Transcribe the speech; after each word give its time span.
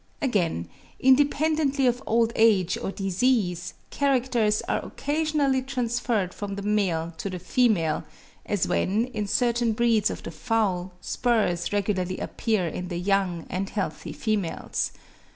Again, 0.19 0.67
independently 0.99 1.85
of 1.85 2.01
old 2.07 2.33
age 2.35 2.75
or 2.75 2.91
disease, 2.91 3.75
characters 3.91 4.63
are 4.67 4.83
occasionally 4.83 5.61
transferred 5.61 6.33
from 6.33 6.55
the 6.55 6.63
male 6.63 7.13
to 7.19 7.29
the 7.29 7.37
female, 7.37 8.03
as 8.43 8.67
when, 8.67 9.05
in 9.05 9.27
certain 9.27 9.73
breeds 9.73 10.09
of 10.09 10.23
the 10.23 10.31
fowl, 10.31 10.91
spurs 11.01 11.71
regularly 11.71 12.17
appear 12.17 12.67
in 12.67 12.87
the 12.87 12.97
young 12.99 13.45
and 13.47 13.69
healthy 13.69 14.11
females. 14.11 14.91